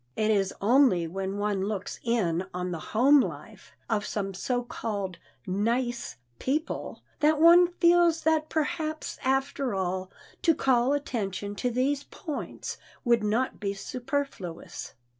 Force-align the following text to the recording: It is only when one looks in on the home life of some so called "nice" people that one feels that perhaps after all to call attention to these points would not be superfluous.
It 0.15 0.31
is 0.31 0.51
only 0.61 1.05
when 1.05 1.37
one 1.37 1.67
looks 1.67 1.99
in 2.01 2.47
on 2.55 2.71
the 2.71 2.79
home 2.79 3.19
life 3.19 3.73
of 3.87 4.03
some 4.03 4.33
so 4.33 4.63
called 4.63 5.19
"nice" 5.45 6.15
people 6.39 7.03
that 7.19 7.39
one 7.39 7.73
feels 7.73 8.21
that 8.21 8.49
perhaps 8.49 9.19
after 9.23 9.75
all 9.75 10.09
to 10.41 10.55
call 10.55 10.93
attention 10.93 11.53
to 11.57 11.69
these 11.69 12.03
points 12.05 12.79
would 13.05 13.23
not 13.23 13.59
be 13.59 13.75
superfluous. 13.75 14.95